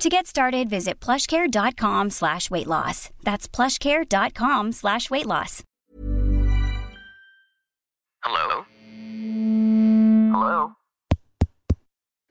To 0.00 0.08
get 0.08 0.24
started, 0.24 0.72
visit 0.72 0.96
plushcare.com 0.96 2.08
slash 2.08 2.48
weight 2.48 2.64
loss. 2.64 3.12
That's 3.20 3.44
plushcare.com 3.44 4.72
slash 4.72 5.12
weight 5.12 5.28
loss. 5.28 5.60
Hello? 8.24 8.64
Hello? 10.32 10.56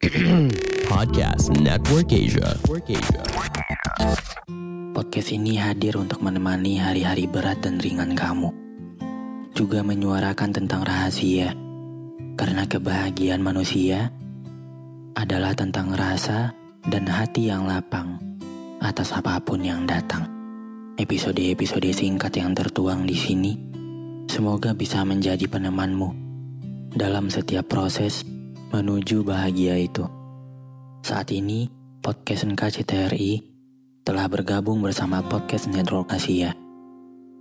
Podcast 0.90 1.54
Network 1.62 2.10
Asia. 2.10 2.58
Network 2.58 2.90
Asia. 2.90 3.22
Podcast 4.98 5.30
ini 5.30 5.62
hadir 5.62 5.94
untuk 5.94 6.26
menemani 6.26 6.82
hari-hari 6.82 7.30
berat 7.30 7.62
dan 7.62 7.78
ringan 7.78 8.18
kamu. 8.18 8.50
Juga 9.54 9.86
menyuarakan 9.86 10.58
tentang 10.58 10.82
rahasia. 10.82 11.54
Karena 12.34 12.66
kebahagiaan 12.66 13.46
manusia 13.46 14.10
adalah 15.14 15.54
tentang 15.54 15.94
rasa 15.94 16.59
dan 16.88 17.04
hati 17.10 17.52
yang 17.52 17.68
lapang 17.68 18.16
atas 18.80 19.12
apa 19.12 19.36
pun 19.44 19.60
yang 19.60 19.84
datang. 19.84 20.24
Episode-episode 20.96 21.92
singkat 21.92 22.36
yang 22.40 22.56
tertuang 22.56 23.04
di 23.04 23.16
sini 23.16 23.56
semoga 24.32 24.72
bisa 24.72 25.04
menjadi 25.04 25.48
penemanmu 25.48 26.12
dalam 26.96 27.28
setiap 27.28 27.68
proses 27.68 28.24
menuju 28.72 29.24
bahagia 29.24 29.76
itu. 29.80 30.08
Saat 31.04 31.32
ini, 31.32 31.68
podcast 32.00 32.48
NKCTRI 32.48 33.32
telah 34.04 34.28
bergabung 34.28 34.80
bersama 34.80 35.24
Podcast 35.24 35.72
Network 35.72 36.12
Asia. 36.12 36.56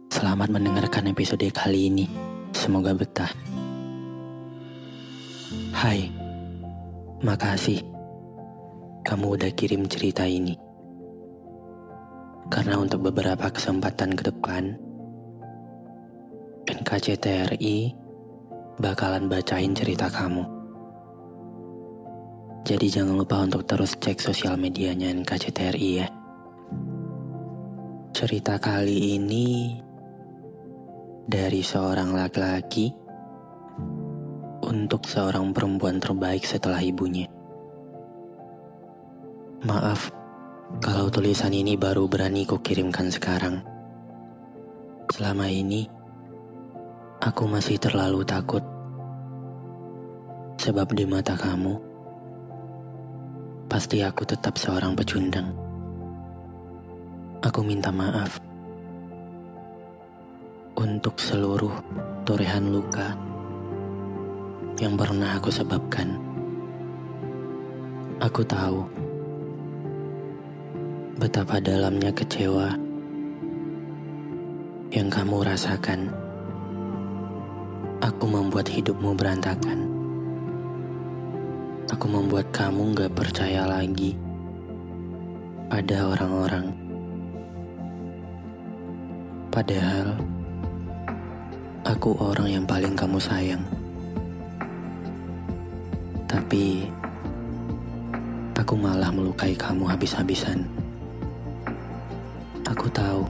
Selamat 0.08 0.48
mendengarkan 0.50 1.10
episode 1.10 1.46
kali 1.52 1.90
ini. 1.92 2.06
Semoga 2.54 2.96
betah. 2.96 3.30
Hai, 5.74 6.10
makasih 7.22 7.97
kamu 9.08 9.40
udah 9.40 9.48
kirim 9.56 9.88
cerita 9.88 10.28
ini. 10.28 10.52
Karena 12.52 12.76
untuk 12.76 13.08
beberapa 13.08 13.48
kesempatan 13.48 14.12
ke 14.12 14.28
depan, 14.28 14.76
NKCTRI 16.68 17.96
bakalan 18.76 19.32
bacain 19.32 19.72
cerita 19.72 20.12
kamu. 20.12 20.44
Jadi 22.68 22.86
jangan 22.92 23.16
lupa 23.16 23.48
untuk 23.48 23.64
terus 23.64 23.96
cek 23.96 24.20
sosial 24.20 24.60
medianya 24.60 25.08
NKCTRI 25.08 25.90
ya. 26.04 26.08
Cerita 28.12 28.60
kali 28.60 29.16
ini 29.16 29.72
dari 31.24 31.64
seorang 31.64 32.12
laki-laki 32.12 32.92
untuk 34.68 35.08
seorang 35.08 35.56
perempuan 35.56 35.96
terbaik 35.96 36.44
setelah 36.44 36.84
ibunya. 36.84 37.37
Maaf 39.58 40.14
kalau 40.78 41.10
tulisan 41.10 41.50
ini 41.50 41.74
baru 41.74 42.06
berani 42.06 42.46
kukirimkan 42.46 43.10
sekarang. 43.10 43.58
Selama 45.10 45.50
ini, 45.50 45.82
aku 47.18 47.42
masih 47.50 47.74
terlalu 47.74 48.22
takut. 48.22 48.62
Sebab 50.62 50.94
di 50.94 51.02
mata 51.10 51.34
kamu, 51.34 51.74
pasti 53.66 53.98
aku 53.98 54.22
tetap 54.22 54.54
seorang 54.54 54.94
pecundang. 54.94 55.50
Aku 57.42 57.58
minta 57.66 57.90
maaf 57.90 58.38
untuk 60.78 61.18
seluruh 61.18 61.74
torehan 62.22 62.70
luka 62.70 63.18
yang 64.78 64.94
pernah 64.94 65.34
aku 65.34 65.50
sebabkan. 65.50 66.14
Aku 68.22 68.46
tahu 68.46 69.07
betapa 71.18 71.58
dalamnya 71.58 72.14
kecewa 72.14 72.78
yang 74.94 75.10
kamu 75.10 75.42
rasakan. 75.42 76.14
Aku 77.98 78.30
membuat 78.30 78.70
hidupmu 78.70 79.18
berantakan. 79.18 79.90
Aku 81.90 82.06
membuat 82.06 82.54
kamu 82.54 82.94
gak 82.94 83.18
percaya 83.18 83.66
lagi 83.66 84.14
pada 85.66 86.06
orang-orang. 86.06 86.70
Padahal, 89.50 90.14
aku 91.82 92.14
orang 92.22 92.46
yang 92.46 92.62
paling 92.62 92.94
kamu 92.94 93.18
sayang. 93.18 93.66
Tapi, 96.30 96.86
aku 98.54 98.78
malah 98.78 99.10
melukai 99.10 99.58
kamu 99.58 99.82
habis-habisan. 99.82 100.77
Aku 102.78 102.94
tahu, 102.94 103.26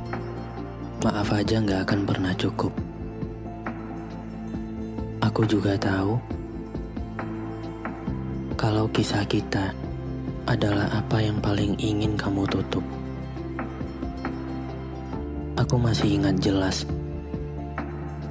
maaf 1.08 1.32
aja 1.32 1.56
gak 1.64 1.88
akan 1.88 2.04
pernah 2.04 2.36
cukup. 2.36 2.68
Aku 5.24 5.48
juga 5.48 5.72
tahu, 5.80 6.20
kalau 8.60 8.84
kisah 8.92 9.24
kita 9.24 9.72
adalah 10.44 10.92
apa 10.92 11.24
yang 11.24 11.40
paling 11.40 11.80
ingin 11.80 12.12
kamu 12.12 12.44
tutup. 12.44 12.84
Aku 15.56 15.80
masih 15.80 16.20
ingat 16.20 16.36
jelas 16.44 16.84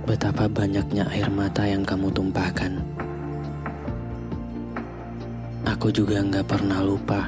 betapa 0.05 0.45
banyaknya 0.45 1.09
air 1.09 1.33
mata 1.33 1.65
yang 1.65 1.81
kamu 1.81 2.13
tumpahkan. 2.13 2.77
Aku 5.65 5.89
juga 5.89 6.21
nggak 6.21 6.45
pernah 6.45 6.85
lupa 6.85 7.25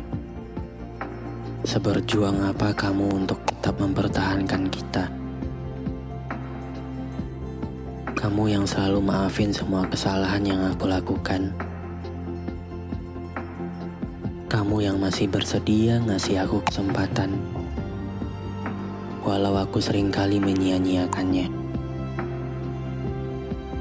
seberjuang 1.69 2.49
apa 2.49 2.73
kamu 2.73 3.21
untuk 3.21 3.37
tetap 3.45 3.77
mempertahankan 3.77 4.73
kita. 4.73 5.05
Kamu 8.17 8.49
yang 8.49 8.65
selalu 8.65 8.97
maafin 9.05 9.53
semua 9.53 9.85
kesalahan 9.85 10.41
yang 10.41 10.65
aku 10.65 10.89
lakukan. 10.89 11.53
Kamu 14.49 14.81
yang 14.81 14.97
masih 14.97 15.29
bersedia 15.29 16.01
ngasih 16.09 16.41
aku 16.41 16.57
kesempatan. 16.65 17.37
Walau 19.21 19.53
aku 19.61 19.77
sering 19.77 20.09
kali 20.09 20.41
menyia-nyiakannya. 20.41 21.53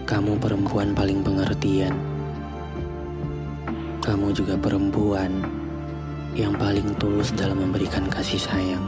Kamu 0.05 0.37
perempuan 0.37 0.93
paling 0.93 1.25
pengertian. 1.25 1.97
Kamu 4.05 4.37
juga 4.37 4.60
perempuan 4.60 5.58
yang 6.38 6.54
paling 6.54 6.94
tulus 7.03 7.34
dalam 7.34 7.59
memberikan 7.59 8.06
kasih 8.06 8.38
sayang. 8.38 8.84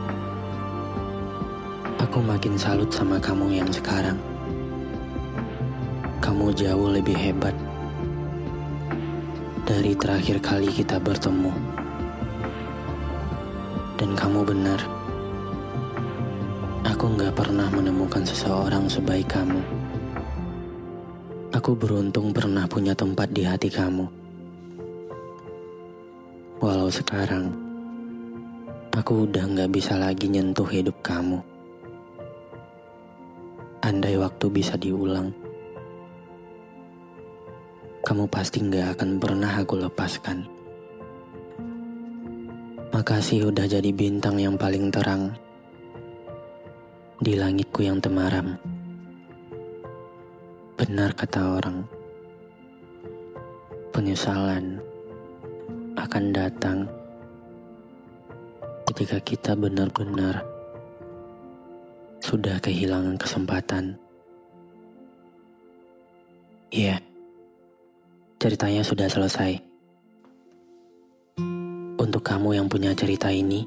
Aku 1.98 2.22
makin 2.22 2.54
salut 2.54 2.94
sama 2.94 3.18
kamu 3.18 3.58
yang 3.58 3.70
sekarang. 3.74 4.14
Kamu 6.22 6.54
jauh 6.54 6.94
lebih 6.94 7.18
hebat 7.18 7.52
dari 9.66 9.98
terakhir 9.98 10.38
kali 10.38 10.70
kita 10.70 11.02
bertemu. 11.02 11.50
Dan 13.98 14.14
kamu 14.14 14.46
benar. 14.46 14.80
Aku 16.86 17.10
nggak 17.18 17.34
pernah 17.34 17.66
menemukan 17.74 18.22
seseorang 18.22 18.86
sebaik 18.86 19.26
kamu. 19.26 19.58
Aku 21.50 21.74
beruntung 21.74 22.30
pernah 22.30 22.70
punya 22.70 22.94
tempat 22.94 23.34
di 23.34 23.42
hati 23.42 23.74
kamu. 23.74 24.19
Walau 26.60 26.92
sekarang, 26.92 27.56
aku 28.92 29.24
udah 29.24 29.48
nggak 29.48 29.72
bisa 29.72 29.96
lagi 29.96 30.28
nyentuh 30.28 30.68
hidup 30.68 30.92
kamu. 31.00 31.40
Andai 33.80 34.20
waktu 34.20 34.44
bisa 34.52 34.76
diulang, 34.76 35.32
kamu 38.04 38.28
pasti 38.28 38.60
nggak 38.60 38.92
akan 38.92 39.10
pernah 39.16 39.56
aku 39.56 39.80
lepaskan. 39.80 40.44
Makasih 42.92 43.48
udah 43.48 43.64
jadi 43.64 43.88
bintang 43.96 44.36
yang 44.36 44.60
paling 44.60 44.92
terang 44.92 45.32
di 47.24 47.40
langitku 47.40 47.88
yang 47.88 48.04
temaram. 48.04 48.60
Benar 50.76 51.16
kata 51.16 51.56
orang, 51.56 51.88
penyesalan 53.96 54.79
akan 56.00 56.24
datang 56.32 56.78
ketika 58.88 59.20
kita 59.20 59.52
benar-benar 59.52 60.40
sudah 62.24 62.56
kehilangan 62.60 63.20
kesempatan 63.20 64.00
Iya, 66.70 67.02
ceritanya 68.38 68.86
sudah 68.86 69.10
selesai. 69.10 69.58
Untuk 71.98 72.22
kamu 72.22 72.62
yang 72.62 72.70
punya 72.70 72.94
cerita 72.94 73.26
ini, 73.26 73.66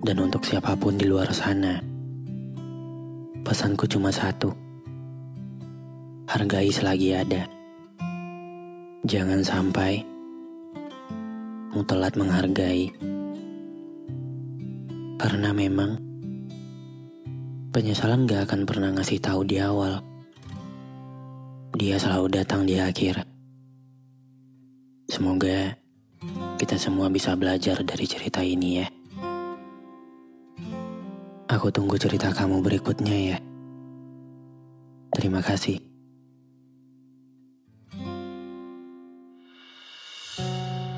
dan 0.00 0.16
untuk 0.24 0.40
siapa 0.48 0.72
pun 0.72 0.96
di 0.96 1.04
luar 1.04 1.28
sana, 1.36 1.84
pesanku 3.44 3.84
cuma 3.84 4.08
satu: 4.08 4.56
hargai 6.32 6.72
selagi 6.72 7.12
ada. 7.12 7.44
Jangan 9.04 9.44
sampai 9.44 10.00
kamu 11.76 11.92
telat 11.92 12.16
menghargai, 12.16 12.88
karena 15.20 15.52
memang 15.52 16.00
penyesalan 17.68 18.24
gak 18.24 18.48
akan 18.48 18.64
pernah 18.64 18.96
ngasih 18.96 19.20
tahu 19.20 19.44
di 19.44 19.60
awal. 19.60 20.00
Dia 21.76 22.00
selalu 22.00 22.32
datang 22.32 22.64
di 22.64 22.80
akhir. 22.80 23.28
Semoga 25.12 25.76
kita 26.56 26.80
semua 26.80 27.12
bisa 27.12 27.36
belajar 27.36 27.84
dari 27.84 28.08
cerita 28.08 28.40
ini 28.40 28.80
ya. 28.80 28.88
Aku 31.52 31.68
tunggu 31.68 32.00
cerita 32.00 32.32
kamu 32.32 32.64
berikutnya 32.64 33.36
ya. 33.36 33.38
Terima 35.12 35.44
kasih. 35.44 35.76